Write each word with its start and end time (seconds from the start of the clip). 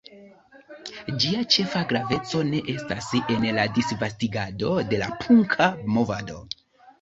Ĝia 1.25 1.43
ĉefa 1.55 1.81
graveco 1.91 2.41
ne 2.47 2.61
estas 2.73 3.11
en 3.35 3.45
la 3.59 3.67
disvastigado 3.77 4.73
de 4.95 5.03
la 5.05 5.11
punka 5.21 5.69
movado. 5.99 6.41